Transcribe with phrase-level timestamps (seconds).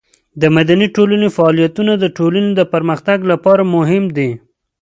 [0.41, 4.29] د مدني ټولنې فعالیتونه د ټولنې د پرمختګ لپاره مهم دي.